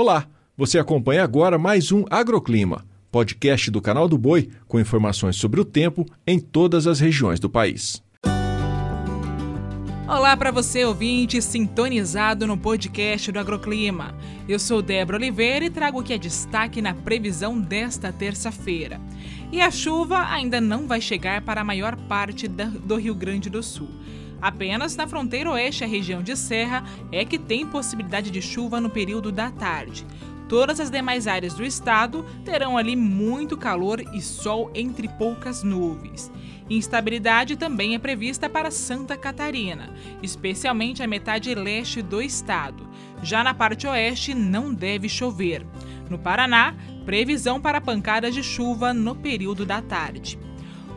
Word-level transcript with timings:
Olá, 0.00 0.28
você 0.56 0.78
acompanha 0.78 1.24
agora 1.24 1.58
mais 1.58 1.90
um 1.90 2.04
Agroclima, 2.08 2.86
podcast 3.10 3.68
do 3.68 3.82
canal 3.82 4.08
do 4.08 4.16
Boi 4.16 4.48
com 4.68 4.78
informações 4.78 5.34
sobre 5.34 5.60
o 5.60 5.64
tempo 5.64 6.06
em 6.24 6.38
todas 6.38 6.86
as 6.86 7.00
regiões 7.00 7.40
do 7.40 7.50
país. 7.50 8.00
Olá 10.06 10.36
para 10.36 10.52
você 10.52 10.84
ouvinte 10.84 11.42
sintonizado 11.42 12.46
no 12.46 12.56
podcast 12.56 13.32
do 13.32 13.40
Agroclima. 13.40 14.14
Eu 14.48 14.60
sou 14.60 14.80
Débora 14.80 15.16
Oliveira 15.16 15.64
e 15.64 15.70
trago 15.70 15.98
o 15.98 16.04
que 16.04 16.12
é 16.12 16.18
destaque 16.18 16.80
na 16.80 16.94
previsão 16.94 17.60
desta 17.60 18.12
terça-feira. 18.12 19.00
E 19.50 19.60
a 19.60 19.68
chuva 19.68 20.30
ainda 20.30 20.60
não 20.60 20.86
vai 20.86 21.00
chegar 21.00 21.42
para 21.42 21.62
a 21.62 21.64
maior 21.64 21.96
parte 21.96 22.46
do 22.46 22.94
Rio 22.94 23.16
Grande 23.16 23.50
do 23.50 23.64
Sul. 23.64 23.88
Apenas 24.40 24.94
na 24.96 25.06
fronteira 25.06 25.50
oeste, 25.50 25.84
a 25.84 25.86
região 25.86 26.22
de 26.22 26.36
Serra, 26.36 26.84
é 27.10 27.24
que 27.24 27.38
tem 27.38 27.66
possibilidade 27.66 28.30
de 28.30 28.40
chuva 28.40 28.80
no 28.80 28.90
período 28.90 29.32
da 29.32 29.50
tarde. 29.50 30.06
Todas 30.48 30.80
as 30.80 30.90
demais 30.90 31.26
áreas 31.26 31.52
do 31.52 31.64
estado 31.64 32.24
terão 32.44 32.78
ali 32.78 32.96
muito 32.96 33.56
calor 33.56 34.00
e 34.14 34.20
sol 34.22 34.70
entre 34.74 35.06
poucas 35.06 35.62
nuvens. 35.62 36.32
Instabilidade 36.70 37.56
também 37.56 37.94
é 37.94 37.98
prevista 37.98 38.48
para 38.48 38.70
Santa 38.70 39.16
Catarina, 39.16 39.90
especialmente 40.22 41.02
a 41.02 41.06
metade 41.06 41.54
leste 41.54 42.00
do 42.00 42.22
estado. 42.22 42.88
Já 43.22 43.44
na 43.44 43.52
parte 43.52 43.86
oeste 43.86 44.34
não 44.34 44.72
deve 44.72 45.08
chover. 45.08 45.66
No 46.08 46.18
Paraná, 46.18 46.74
previsão 47.04 47.60
para 47.60 47.80
pancadas 47.80 48.34
de 48.34 48.42
chuva 48.42 48.94
no 48.94 49.14
período 49.14 49.66
da 49.66 49.82
tarde. 49.82 50.38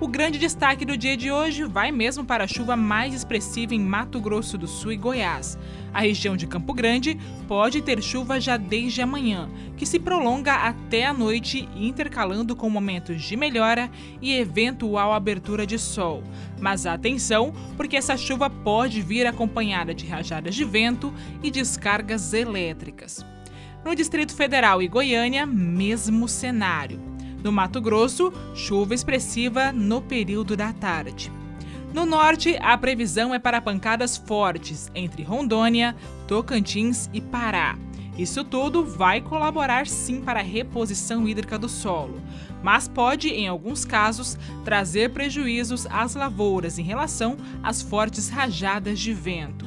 O 0.00 0.08
grande 0.08 0.38
destaque 0.38 0.86
do 0.86 0.96
dia 0.96 1.14
de 1.14 1.30
hoje 1.30 1.62
vai 1.64 1.92
mesmo 1.92 2.24
para 2.24 2.44
a 2.44 2.48
chuva 2.48 2.74
mais 2.74 3.12
expressiva 3.12 3.74
em 3.74 3.80
Mato 3.80 4.18
Grosso 4.18 4.56
do 4.56 4.66
Sul 4.66 4.92
e 4.92 4.96
Goiás. 4.96 5.58
A 5.92 6.00
região 6.00 6.38
de 6.38 6.46
Campo 6.46 6.72
Grande 6.72 7.18
pode 7.46 7.82
ter 7.82 8.02
chuva 8.02 8.40
já 8.40 8.56
desde 8.56 9.02
amanhã, 9.02 9.50
que 9.76 9.84
se 9.84 9.98
prolonga 9.98 10.54
até 10.54 11.04
a 11.04 11.12
noite, 11.12 11.68
intercalando 11.76 12.56
com 12.56 12.70
momentos 12.70 13.22
de 13.22 13.36
melhora 13.36 13.90
e 14.22 14.32
eventual 14.32 15.12
abertura 15.12 15.66
de 15.66 15.78
sol. 15.78 16.24
Mas 16.58 16.86
atenção, 16.86 17.52
porque 17.76 17.98
essa 17.98 18.16
chuva 18.16 18.48
pode 18.48 19.02
vir 19.02 19.26
acompanhada 19.26 19.92
de 19.92 20.06
rajadas 20.06 20.54
de 20.54 20.64
vento 20.64 21.12
e 21.42 21.50
descargas 21.50 22.32
elétricas. 22.32 23.22
No 23.84 23.94
Distrito 23.94 24.34
Federal 24.34 24.80
e 24.80 24.88
Goiânia, 24.88 25.44
mesmo 25.44 26.26
cenário. 26.26 27.09
No 27.42 27.50
Mato 27.50 27.80
Grosso, 27.80 28.32
chuva 28.54 28.94
expressiva 28.94 29.72
no 29.72 30.02
período 30.02 30.56
da 30.56 30.72
tarde. 30.72 31.32
No 31.92 32.04
norte, 32.04 32.56
a 32.60 32.76
previsão 32.76 33.34
é 33.34 33.38
para 33.38 33.60
pancadas 33.60 34.16
fortes 34.16 34.90
entre 34.94 35.22
Rondônia, 35.22 35.96
Tocantins 36.28 37.08
e 37.12 37.20
Pará. 37.20 37.76
Isso 38.18 38.44
tudo 38.44 38.84
vai 38.84 39.22
colaborar 39.22 39.86
sim 39.86 40.20
para 40.20 40.40
a 40.40 40.42
reposição 40.42 41.26
hídrica 41.26 41.58
do 41.58 41.68
solo, 41.68 42.20
mas 42.62 42.86
pode, 42.86 43.28
em 43.30 43.48
alguns 43.48 43.84
casos, 43.86 44.38
trazer 44.62 45.10
prejuízos 45.10 45.86
às 45.86 46.14
lavouras 46.14 46.78
em 46.78 46.82
relação 46.82 47.38
às 47.62 47.80
fortes 47.80 48.28
rajadas 48.28 49.00
de 49.00 49.14
vento. 49.14 49.64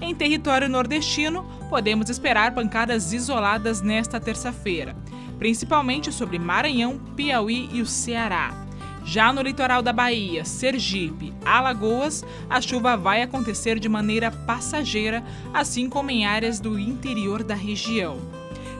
Em 0.00 0.12
território 0.14 0.68
nordestino, 0.68 1.46
podemos 1.70 2.10
esperar 2.10 2.52
pancadas 2.52 3.12
isoladas 3.12 3.80
nesta 3.80 4.18
terça-feira 4.18 4.96
principalmente 5.38 6.12
sobre 6.12 6.38
Maranhão, 6.38 6.98
Piauí 7.16 7.68
e 7.72 7.80
o 7.80 7.86
Ceará. 7.86 8.64
Já 9.04 9.32
no 9.32 9.42
litoral 9.42 9.82
da 9.82 9.92
Bahia, 9.92 10.44
Sergipe, 10.46 11.34
Alagoas, 11.44 12.24
a 12.48 12.60
chuva 12.60 12.96
vai 12.96 13.20
acontecer 13.20 13.78
de 13.78 13.88
maneira 13.88 14.30
passageira, 14.30 15.22
assim 15.52 15.90
como 15.90 16.10
em 16.10 16.24
áreas 16.24 16.58
do 16.58 16.78
interior 16.78 17.44
da 17.44 17.54
região. 17.54 18.18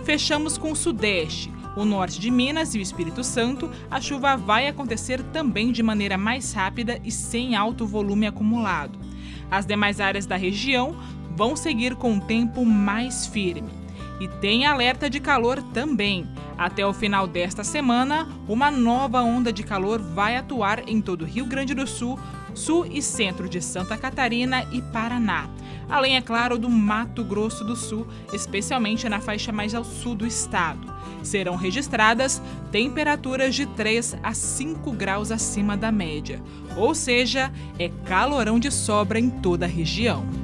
Fechamos 0.03 0.57
com 0.57 0.73
o 0.73 0.77
Sudeste. 0.77 1.53
O 1.77 1.85
norte 1.85 2.21
de 2.21 2.31
Minas 2.31 2.75
e 2.75 2.79
o 2.79 2.81
Espírito 2.81 3.23
Santo, 3.23 3.71
a 3.91 4.01
chuva 4.01 4.37
vai 4.37 4.69
acontecer 4.69 5.23
também 5.25 5.73
de 5.73 5.83
maneira 5.83 6.17
mais 6.17 6.53
rápida 6.53 7.01
e 7.05 7.11
sem 7.11 7.55
alto 7.55 7.85
volume 7.87 8.27
acumulado. 8.27 8.99
As 9.51 9.67
demais 9.67 10.01
áreas 10.01 10.25
da 10.25 10.37
região 10.37 10.97
vão 11.37 11.57
seguir 11.57 11.97
com 11.97 12.13
um 12.13 12.21
tempo 12.21 12.65
mais 12.65 13.27
firme. 13.27 13.84
E 14.21 14.29
tem 14.29 14.67
alerta 14.67 15.11
de 15.11 15.21
calor 15.21 15.63
também. 15.73 16.27
Até 16.57 16.87
o 16.87 16.93
final 16.93 17.27
desta 17.27 17.65
semana, 17.65 18.29
uma 18.47 18.71
nova 18.71 19.21
onda 19.23 19.53
de 19.53 19.63
calor 19.63 20.01
vai 20.01 20.37
atuar 20.37 20.89
em 20.89 21.01
todo 21.01 21.23
o 21.23 21.27
Rio 21.27 21.47
Grande 21.47 21.75
do 21.75 21.87
Sul, 21.87 22.19
sul 22.55 22.87
e 22.87 23.03
centro 23.03 23.49
de 23.49 23.61
Santa 23.61 23.97
Catarina 23.97 24.65
e 24.73 24.81
Paraná. 24.81 25.49
Além, 25.89 26.17
é 26.17 26.21
claro, 26.21 26.57
do 26.57 26.71
Mato 26.71 27.25
Grosso 27.25 27.65
do 27.65 27.77
Sul, 27.77 28.07
especialmente 28.33 29.09
na 29.09 29.21
faixa 29.21 29.53
mais 29.53 29.75
ao 29.75 29.85
sul 29.85 30.15
do 30.15 30.27
estado. 30.27 30.95
Serão 31.23 31.57
registradas 31.57 32.41
temperaturas 32.71 33.55
de 33.55 33.67
3 33.67 34.17
a 34.23 34.33
5 34.33 34.93
graus 34.93 35.31
acima 35.31 35.77
da 35.77 35.91
média, 35.91 36.41
ou 36.77 36.95
seja, 36.95 37.53
é 37.79 37.89
calorão 38.05 38.59
de 38.59 38.71
sobra 38.71 39.19
em 39.19 39.29
toda 39.29 39.67
a 39.67 39.69
região. 39.69 40.44